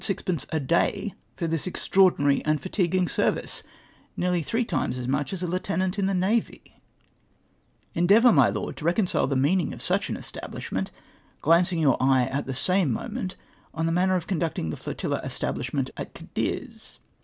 sixijence 0.03 0.47
a 0.49 0.59
day 0.59 1.13
for 1.35 1.47
tliis 1.47 1.67
extraordinary 1.67 2.43
and, 2.43 2.59
fatiguing 2.59 3.07
service;— 3.07 3.61
nearly 4.17 4.41
three 4.41 4.65
times 4.65 4.97
as 4.97 5.07
much 5.07 5.31
as 5.31 5.43
a 5.43 5.47
lieutenant 5.47 5.99
in 5.99 6.07
the 6.07 6.13
navy!" 6.15 6.81
Endeavour, 7.93 8.31
my 8.33 8.49
Lord, 8.49 8.77
to 8.77 8.85
reconcile 8.85 9.27
the 9.27 9.35
meaning 9.35 9.73
of 9.73 9.81
such 9.83 10.09
an 10.09 10.17
establishment, 10.17 10.89
glancing 11.41 11.81
j^our 11.81 11.97
eye 12.01 12.23
at 12.23 12.47
the 12.47 12.55
same 12.55 12.91
moment 12.91 13.35
on 13.75 13.85
the 13.85 13.91
manner 13.91 14.15
of 14.15 14.25
conducting 14.25 14.71
the 14.71 14.75
flotilla 14.75 15.19
establishment 15.21 15.91
at 15.95 16.15
Cadiz. 16.15 16.97